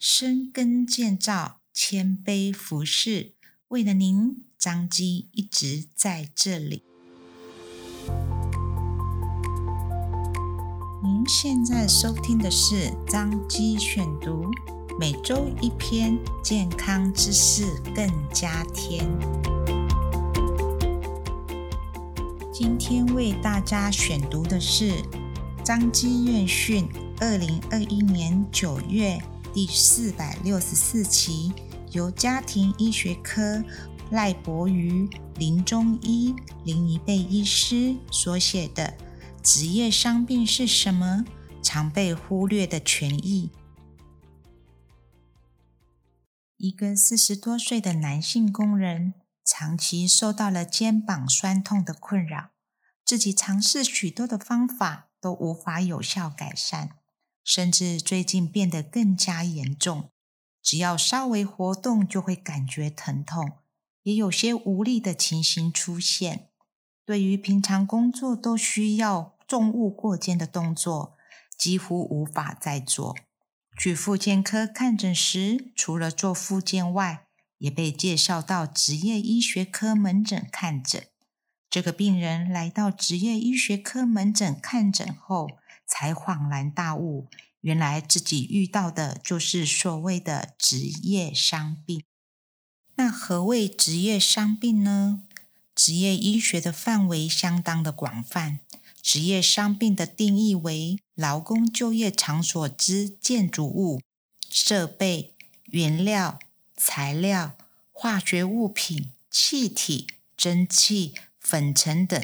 [0.00, 3.32] 深耕建造，谦卑服侍，
[3.66, 6.84] 为了您，张基一直在这里。
[11.02, 14.48] 您现在收听的是张基选读，
[15.00, 19.04] 每周一篇健康知识，更加添。
[22.52, 25.02] 今天为大家选读的是
[25.64, 26.88] 张基院讯，
[27.18, 29.20] 二零二一年九月。
[29.54, 31.52] 第四百六十四期，
[31.92, 33.64] 由家庭医学科
[34.10, 36.34] 赖柏瑜、林中医
[36.64, 38.94] 林宜贝医师所写的
[39.42, 41.24] 《职业伤病是什么？
[41.62, 43.50] 常被忽略的权益》。
[46.56, 52.50] 一个四十多岁的男性工人，长期受到了肩膀酸痛的困扰，
[53.04, 56.97] 自己尝试许多的方法都无法有效改善。
[57.48, 60.10] 甚至最近变得更加严重，
[60.62, 63.52] 只要稍微活动就会感觉疼痛，
[64.02, 66.50] 也有些无力的情形出现。
[67.06, 71.16] 对于平常工作都需要重物过肩的动作，
[71.58, 73.16] 几乎无法再做。
[73.78, 81.02] 去复健科看诊时，除了做复健外，也被介绍到职业医学科门诊看诊。
[81.70, 85.48] 这个病人来到职业医学科门诊看诊后，
[85.86, 87.28] 才恍然大悟，
[87.60, 92.02] 原来自己遇到的就是所谓的职业伤病。
[92.94, 95.22] 那何谓职业伤病呢？
[95.74, 98.60] 职业医学的范围相当的广泛，
[99.00, 104.00] 职业伤病的定义为劳工就业场所之建筑物、
[104.48, 105.34] 设备、
[105.64, 106.38] 原料、
[106.76, 107.56] 材料、
[107.92, 110.06] 化学物品、气体、
[110.36, 112.20] 蒸汽、粉尘等。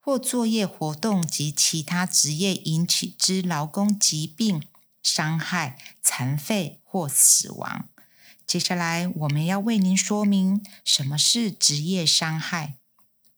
[0.00, 4.62] 或作业活动及其他职业引起之劳工疾病、
[5.08, 7.88] 伤害、残废或死亡。
[8.46, 12.76] 接下来，我们要为您说明什么是职业伤害。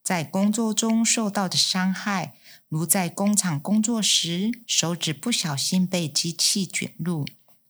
[0.02, 2.34] 在工作中受到的伤害，
[2.68, 7.26] 如在工厂工作时，手指不小心被机器卷入，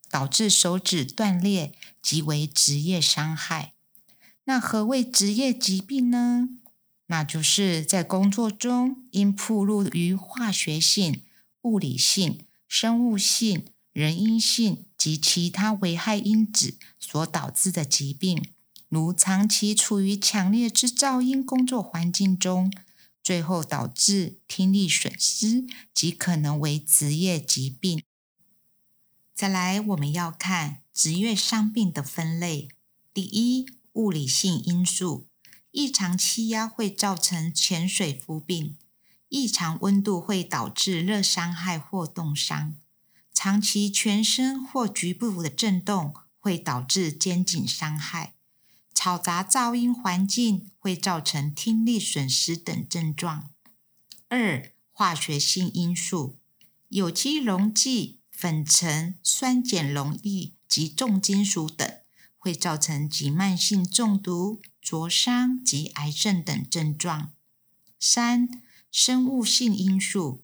[0.08, 3.74] 导致手指断裂，即为职业伤害。
[4.44, 6.48] 那何谓职业疾病呢？
[7.06, 11.24] 那就是在工作中因暴露于化学性、
[11.62, 18.52] 物理性、生物性、人因性及其他危害因子所导致的疾病，
[18.88, 22.72] 如长期处于强烈之噪音工作环境中，
[23.22, 28.02] 最后导致听力损失，即可能为职业疾病。
[29.34, 32.68] 再来，我们要看职业伤病的分类。
[33.12, 35.26] 第一，物理性因素。
[35.72, 38.76] 异常气压会造成潜水浮病，
[39.28, 42.74] 异常温度会导致热伤害或冻伤，
[43.42, 48.34] 长期全身或局部的震动会导致肩颈伤害，
[48.94, 53.48] 嘈杂噪音环境会造成听力损失等症状。
[54.28, 56.36] 二、化学性因素，
[56.90, 61.90] 有机溶剂、粉尘、酸碱溶液及重金属等
[62.36, 64.60] 会造成急慢性中毒。
[64.82, 67.32] 灼伤及癌症等症状。
[67.98, 68.48] 三、
[68.90, 70.42] 生物性因素，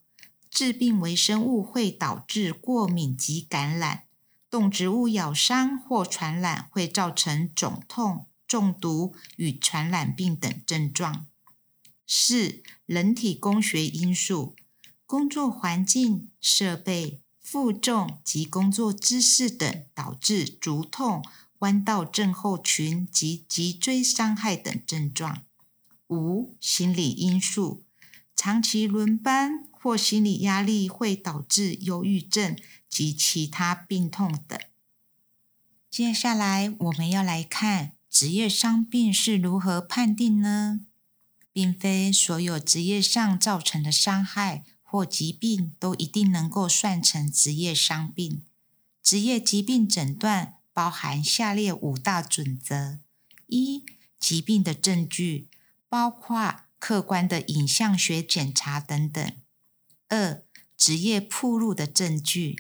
[0.56, 4.05] 致病微生物会导致过敏及感染，
[4.49, 11.27] 动植物咬伤或传染会造成肿痛、中毒与传染病等症状。
[12.06, 14.56] 四、人体工学因素，
[15.05, 21.22] 工作环境、设备、负重及工作姿势等导致足痛。
[21.61, 25.43] 弯道症候群及脊椎伤害等症状。
[26.09, 27.83] 五、心理因素，
[28.36, 32.56] 长期轮班或心理压力会导致忧郁症
[32.88, 34.60] 及其他病痛等。
[35.91, 40.82] 接下来我们要来看职业伤病是如何判定呢？
[41.52, 48.44] 并非所有职业上造成的伤害或疾病都一定能够算成职业伤病。
[49.03, 50.53] 职业疾病诊断。
[50.76, 52.98] 包含下列五大准则：
[53.47, 53.82] 一、
[54.21, 55.48] 疾病的证据，
[55.89, 59.33] 包括客观的影像学检查等等；
[60.06, 60.44] 二、
[60.77, 62.54] 职业暴露的证据；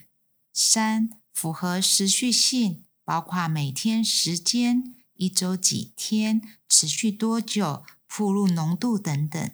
[0.52, 9.50] 三、符合持续性，包括每天时间、一周几天、持续多久、暴露浓度等等；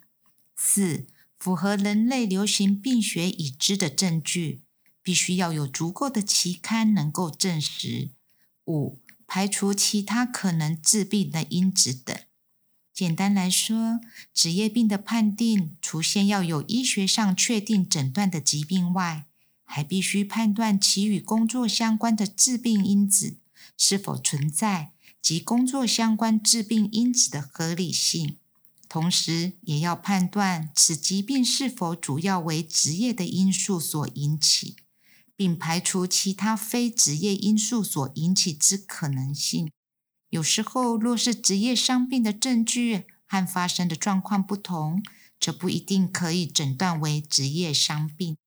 [0.57, 1.07] 四、
[1.39, 4.63] 符合人类流行病学已知的证据，
[5.03, 8.13] 必须要有足够的期刊能够证实。
[8.65, 12.17] 五、排除其他可能致病的因子等。
[12.95, 14.01] 简单来说，
[14.35, 19.25] 职业病的判定，除先要有医学上确定诊断的疾病外，
[19.65, 23.39] 还必须判断其与工作相关的致病因子，
[23.79, 24.93] 是否存在
[25.23, 28.37] 及工作相关致病因子的合理性，
[28.91, 34.77] 同时也要判断此疾病是否主要为职业的因素所引起，
[35.35, 39.71] 并排除其他非职业因素所引起之可能性。
[40.33, 45.03] 有时候，若是职业伤病的证据和发生的状况不同，
[45.39, 48.39] 则不一定可以诊断为职业伤病。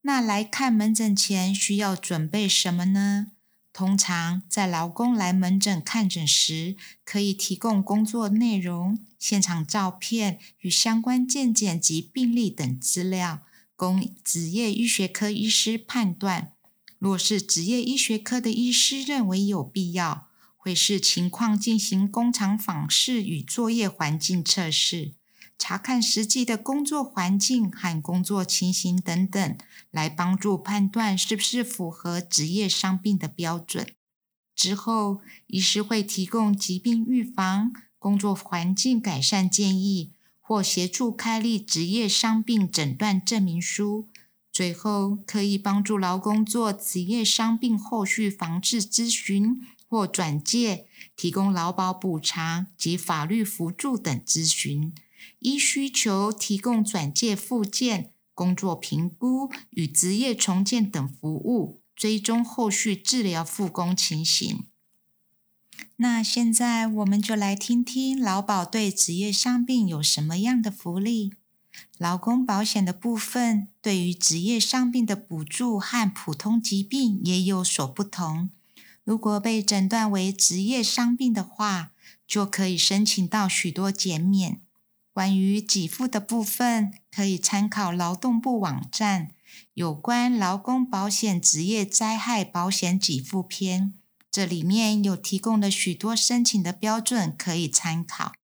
[0.00, 3.28] 那来看门诊前需要准备什么呢？
[3.72, 13.42] 通常在劳工来门诊看诊时，可以提供工作内容、现场照片与相关健检及病历等资料，
[13.76, 16.54] 供职业医学科医师判断。
[16.98, 20.27] 若是职业医学科的医师认为有必要，
[20.68, 25.14] 会视情况进行工厂访视与作业环境测试，
[25.58, 29.56] 查看实际的工作环境和工作情形等等，
[29.90, 33.94] 来帮助判断是不是符合职业伤病的标准。
[34.54, 44.06] 之后，医师会提供疾病预防、工作环境改善建议，或协助开立职业伤病诊断证明书。
[44.52, 49.62] 最后，可以帮助劳工做职业伤病后续防治咨询。
[49.88, 50.86] 或转介
[51.16, 54.94] 提供劳保补偿及法律辅助等咨询，
[55.38, 64.66] 依需求提供转介附件、工作评估与职业重建等服务，追踪后续治疗复工情形。
[65.96, 71.32] 那现在我们就来听听劳保对职业伤病有什么样的福利。
[71.96, 78.50] 劳工保险的部分，对于职业伤病的补助和普通疾病也有所不同。
[79.08, 81.92] 如果被诊断为职业伤病的话，
[82.26, 84.60] 就可以申请到许多减免。
[85.14, 89.30] 关于给付的部分，可以参考劳动部网站
[89.72, 93.94] 有关劳工保险职业灾害保险给付篇，
[94.30, 98.34] 这里面有提供了许多申请的标准可以参考。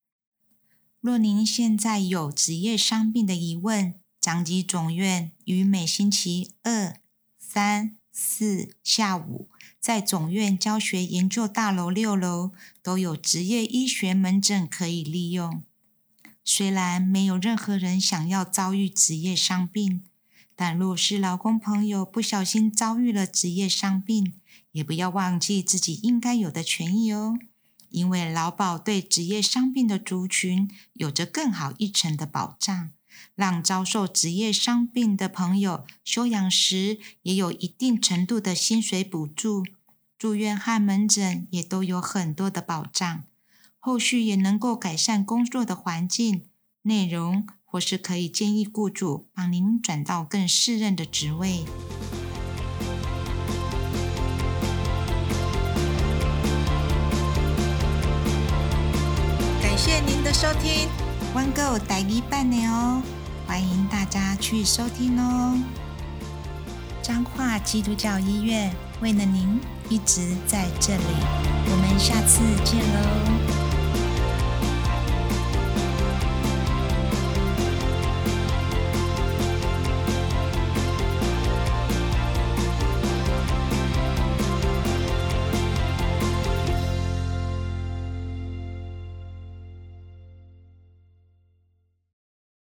[0.99, 6.97] 若您现在有职业伤病的疑问，长基总院于每星期二、
[7.39, 9.51] 三、四下午，
[9.81, 12.53] 在总院教学研究大楼六楼
[12.83, 15.63] 都有职业医学门诊可以利用。
[16.45, 20.03] 虽然没有任何人想要遭遇职业伤病，
[20.55, 24.35] 但若是劳工朋友不小心遭遇了职业伤病，
[24.73, 27.39] 也不要忘记自己应该有的权益哦。
[27.89, 32.91] 因为劳保对职业伤病的族群有着更好一层的保障，
[33.35, 39.65] 让遭受职业伤病的朋友休养时也有一定程度的薪水补助。
[40.17, 43.25] 住院和门诊也都有很多的保障，
[43.79, 46.45] 后续也能够改善工作的环境、
[46.83, 51.65] 内容，或是可以建议雇主帮您转到更适任的职位。
[59.61, 60.89] 感谢您的收听，
[61.35, 63.03] 关购台语版的哦，
[63.45, 65.59] 欢迎大家去收听哦。
[67.03, 69.61] 彰化基督教医院为了您。
[69.91, 71.03] 一直在这里，
[71.67, 73.44] 我们下次见喽。